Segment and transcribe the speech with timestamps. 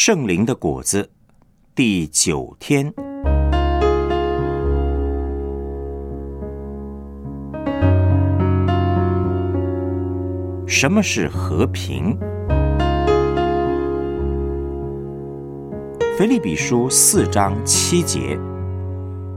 [0.00, 1.10] 圣灵的果子，
[1.74, 2.94] 第九天。
[10.68, 12.16] 什么是和平？
[16.16, 18.38] 腓立比书四章七节：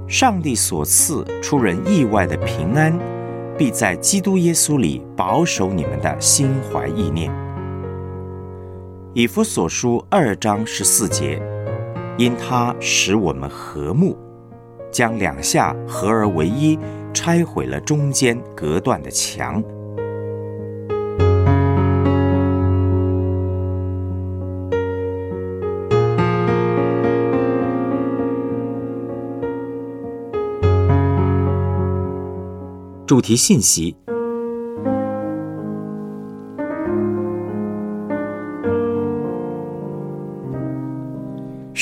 [0.07, 2.95] 上帝所赐出人意外的平安，
[3.57, 7.50] 必在基督耶稣里保守你们的心怀意念。
[9.13, 11.37] 以弗所书二章十四节：
[12.17, 14.17] 因他使我们和睦，
[14.89, 16.79] 将两下合而为一，
[17.13, 19.61] 拆毁了中间隔断的墙。
[33.05, 33.93] 主题信息：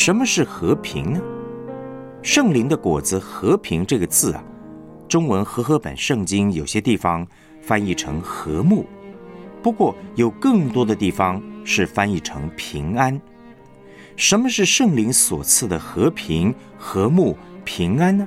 [0.02, 1.20] 什么是和平呢？
[2.21, 4.41] 圣灵的果子“和平”这个字啊，
[5.10, 7.27] 中文和合本圣经有些地方
[7.62, 8.85] 翻译成和睦，
[9.62, 13.20] 不过有更多的地方是翻译成平安。
[14.15, 18.26] 什么是圣灵所赐的和平、和睦、平安呢？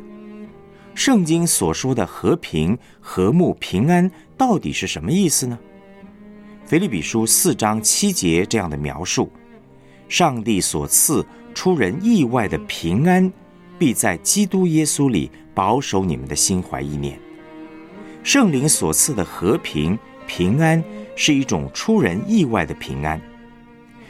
[0.94, 5.58] 圣经所说的和平、和睦、平安，到底是什么意思呢？
[6.66, 9.32] 腓立比书四章七节这样的描述：
[10.12, 11.24] 上帝所赐
[11.54, 13.32] 出人意外的平安，
[13.78, 17.18] 必在基督耶稣里保守你们的心怀意念。
[18.22, 20.84] 圣灵所赐的和平、平安，
[21.16, 23.18] 是一种出人意外的平安。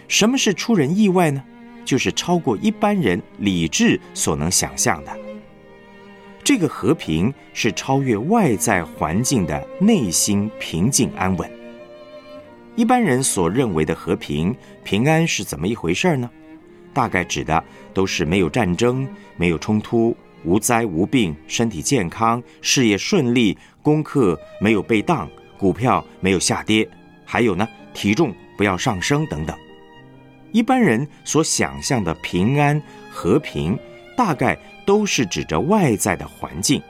[0.09, 1.41] 什么是出人意外呢？
[1.85, 5.17] 就是超过一般人理智所能想象的。
[6.43, 11.62] 这个和平是超越外在环境的内心平静安稳。
[12.75, 16.29] 一般人所认为的和平平安是怎么一回事呢？
[16.93, 19.07] 大概指的都是没有战争、
[19.37, 25.29] 没有冲突、无灾无病、身体健康、事业顺利、功课没有被当、
[25.59, 26.89] 股票没有下跌，
[27.25, 29.57] 还有呢，体重不要上升等等。
[30.51, 33.79] 一般人所想象的平安和平，
[34.17, 34.59] 大概。
[34.85, 36.83] 都是指着外在的环境，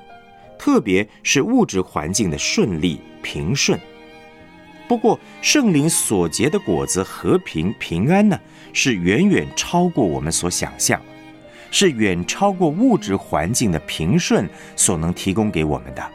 [0.59, 3.79] 特别是物质环境的顺利平顺。
[4.93, 8.39] 不过，圣灵所结的果子和平平安呢，
[8.75, 11.01] 是远远超过我们所想象，
[11.71, 16.07] 是远超过物质环境的平顺所能提供给我们的。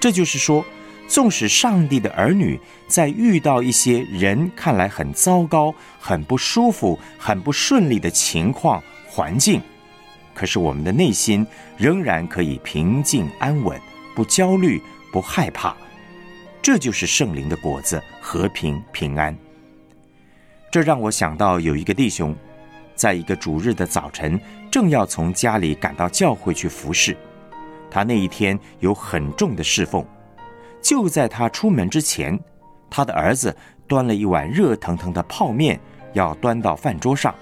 [0.00, 0.64] 这就是说，
[1.06, 2.58] 纵使上帝的儿女
[2.88, 9.60] 在遇到一些人看来很糟糕、很不舒服、很不顺利的情况环境，
[10.32, 11.46] 可是我们的内心
[11.76, 13.78] 仍然可以平静安稳，
[14.16, 14.80] 不焦虑，
[15.12, 15.76] 不害怕。
[16.64, 19.36] 这就是圣灵的果子——和平平安。
[20.70, 22.34] 这让我想到有一个弟兄，
[22.94, 27.14] 在一个主日的早晨，正要从家里赶到教会去服侍。
[27.90, 30.02] 他那一天有很重的侍奉，
[30.80, 32.40] 就在他出门之前，
[32.88, 33.54] 他的儿子
[33.86, 35.78] 端了一碗热腾腾的泡面
[36.14, 37.34] 要端到饭桌上。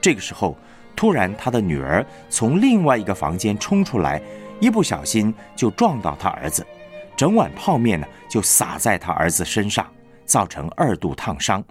[0.00, 0.56] 这个时候。
[0.94, 4.22] 突然，他的女儿从另外一个房间冲出来，
[4.60, 6.64] 一不小心就撞到他儿子，
[7.16, 9.86] 整碗泡面呢就洒在他儿子身上，
[10.24, 11.62] 造成二度烫伤。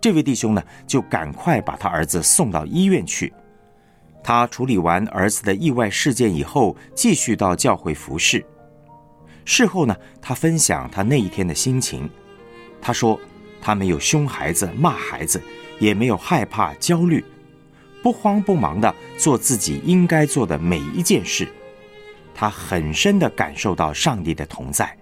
[0.00, 3.32] 这位弟兄呢就赶快把他儿子送到医院去。
[4.22, 8.44] 他处理完儿子的意外事件以后，继续到教会服侍。
[9.44, 12.08] 事后呢，他分享他那一天的心情。
[12.82, 13.18] 他说
[13.60, 15.42] ：“他没有凶孩子、骂孩子，
[15.78, 17.24] 也没有害怕、焦虑。”
[18.02, 21.46] 不慌不忙的做自己应该做的每一件事，
[22.40, 24.96] 他很深的感受到上帝的同在，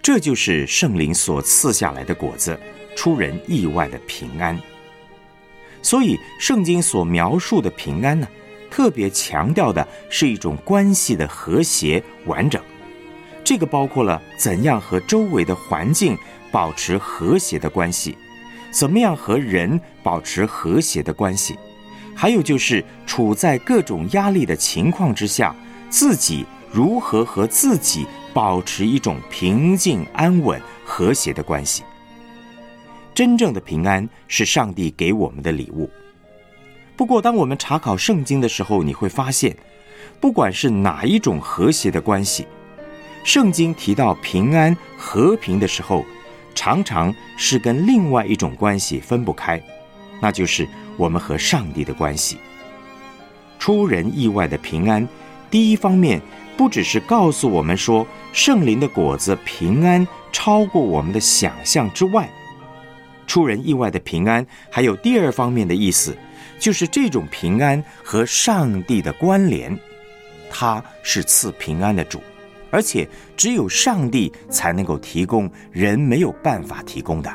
[0.00, 2.56] 这就是圣灵所赐下来的果子，
[2.94, 4.56] 出人意外的平安。
[5.82, 8.28] 所以，圣经所描述的平安呢，
[8.70, 12.62] 特别强调的是一种关系的和谐完整，
[13.42, 16.16] 这个包括了怎样和周围的环境
[16.52, 18.16] 保持和谐的关系，
[18.70, 21.58] 怎么样和人保持和谐的关系。
[22.14, 25.52] 还有就是处在各种压力的情况之下，
[25.88, 31.82] 自己如何和自己保持一种平静、安稳、和谐的关系。
[33.14, 35.90] 真正的平安是上帝给我们的礼物。
[36.96, 39.56] 不过，当我们查考圣经的时候，你会发现，
[40.20, 42.46] 不管是哪一种和谐的关系，
[43.24, 46.04] 圣经提到平安、和平的时候，
[46.54, 49.62] 常常是跟另外一种关系分不开，
[50.20, 50.66] 那就是。
[50.98, 52.38] 我们和上帝的关系，
[53.58, 55.06] 出人意外的平安。
[55.50, 56.20] 第一方面，
[56.56, 62.28] 不只是告诉我们说圣灵的果子平安超过我们的想象之外，
[63.26, 66.16] 出人意外的平安，还有第二方面的意思，
[66.58, 69.76] 就是这种平安和上帝的关联。
[70.50, 72.20] 他是赐平安的主，
[72.70, 77.30] 而且只有上帝才能够提供，人没有办法提供的。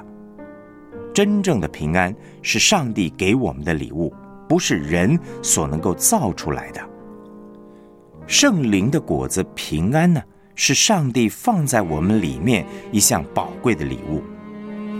[1.14, 4.14] 真正的平安是上帝给我们的礼物，
[4.48, 6.91] 不是人所能够造出来的。
[8.28, 10.22] 圣灵的果子平安呢，
[10.56, 14.24] 是上帝放在我们里面一项宝贵的礼物。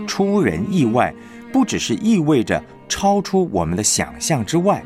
[0.06, 1.14] 出人意外，
[1.52, 4.82] 不只是意味着超出我们的想象之外，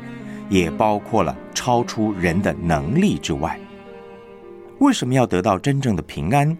[0.49, 3.59] 也包括了超出人的能力之外。
[4.79, 6.57] 为什么要得到真正的平安？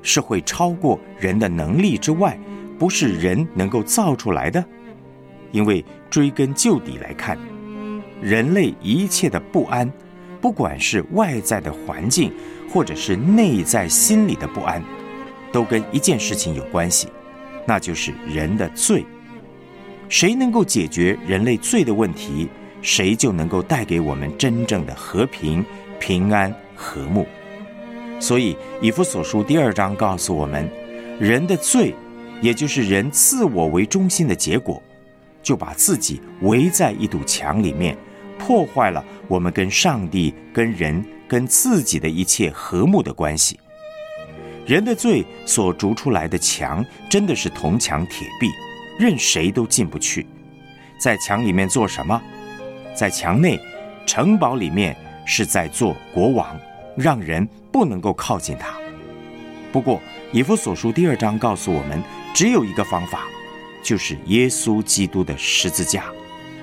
[0.00, 2.38] 是会超过人的能力之外，
[2.78, 4.64] 不是人能够造出来的。
[5.50, 7.36] 因为追根究底来看，
[8.22, 9.90] 人类一切的不安，
[10.40, 12.32] 不管是外在的环境，
[12.72, 14.82] 或者是内在心理的不安，
[15.52, 17.08] 都跟一件事情有关系。
[17.66, 19.04] 那就是人的罪，
[20.08, 22.48] 谁能够解决人类罪的问题，
[22.80, 25.64] 谁就能够带给我们真正的和平、
[25.98, 27.26] 平安、和睦。
[28.20, 30.68] 所以，以弗所书第二章告诉我们，
[31.20, 31.94] 人的罪，
[32.40, 34.82] 也就是人自我为中心的结果，
[35.42, 37.96] 就把自己围在一堵墙里面，
[38.38, 43.60] 破坏了我们跟上帝、跟人、跟自己的一切和睦的关系。
[44.66, 48.50] 人的罪所筑出来的墙，真的是铜墙铁壁，
[48.98, 50.26] 任谁都进不去。
[50.98, 52.20] 在墙里面做什么？
[52.94, 53.58] 在墙内，
[54.04, 56.58] 城堡里面是在做国王，
[56.96, 58.74] 让人不能够靠近他。
[59.70, 60.00] 不过，
[60.32, 62.02] 以弗所书第二章告诉我们，
[62.34, 63.26] 只有一个方法，
[63.82, 66.04] 就是耶稣基督的十字架，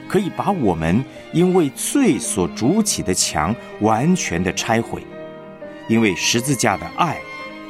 [0.07, 1.03] 可以把我们
[1.33, 5.03] 因为罪所筑起的墙完全的拆毁。
[5.87, 7.17] 因为十字架的爱。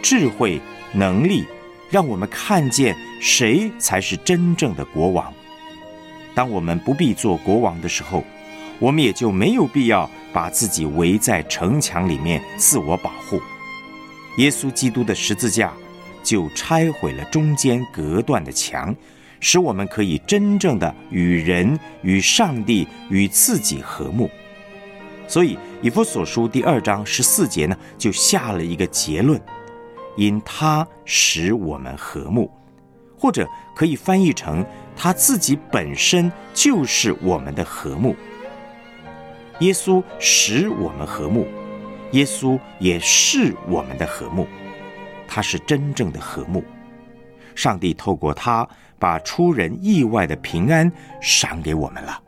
[0.03, 0.61] 智慧
[0.93, 1.43] 能力，
[1.89, 5.33] 让我们看见谁才是真正的国王。
[6.35, 8.23] 当我们不必做国王的时候，
[8.77, 13.41] 我们也就没有必要把自己围在城墙里面自我保护。
[14.37, 15.73] 耶稣基督的十字架
[16.21, 18.95] 就拆毁了中间隔断的墙，
[19.47, 24.27] 使我们可以真正的与人、与上帝、与自己和睦。
[25.27, 29.39] 所以，以弗所书第二章十四节呢，就下了一个结论。
[30.17, 32.49] 因他使我们和睦，
[33.15, 34.65] 或者可以翻译成
[34.95, 38.15] 他自己本身就是我们的和睦。
[39.59, 41.45] 耶稣使我们和睦，
[42.13, 44.47] 耶稣也是我们的和睦，
[45.27, 46.63] 他是真正的和睦。
[47.55, 48.67] 上帝透过他
[48.99, 50.91] 把出人意外的平安
[51.21, 52.21] 赏给我们了。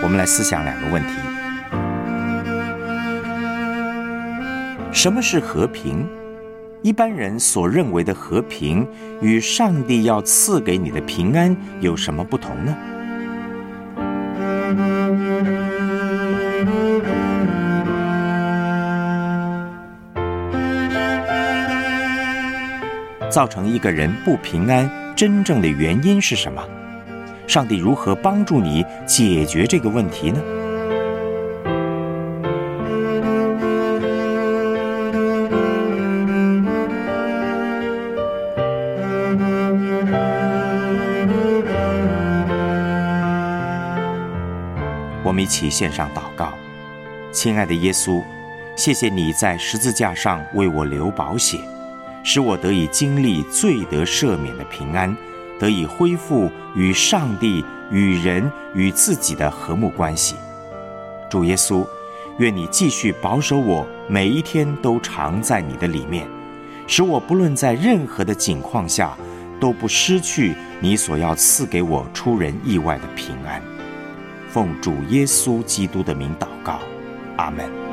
[0.00, 1.08] 我们来思想两个问题。
[4.92, 6.08] 什么是和平？
[6.82, 8.86] 一般人所认为的和平，
[9.20, 12.76] 与上帝要赐给你的平安有什么不同呢？
[23.30, 26.62] 造成一个人不平安，真正的原因是什么？
[27.46, 30.40] 上帝如何帮助你解决这个问题呢？
[45.24, 46.52] 我们一起献上祷告，
[47.30, 48.22] 亲爱的耶稣，
[48.76, 51.58] 谢谢你在十字架上为我流宝血，
[52.30, 55.16] 使我得以经历罪得赦免的平安，
[55.58, 60.36] 得以恢复与上帝、与人、与自己的和睦关系。
[61.30, 61.86] 主耶稣，
[62.36, 66.28] 愿你继续保守我，每一天都常在你的里面，
[66.86, 69.16] 使我不论在任何的境况下，
[69.58, 73.62] 都不失去你所要赐给我出人意外的平安。
[74.50, 76.78] 奉主耶稣基督的名祷告，
[77.38, 77.87] 阿门。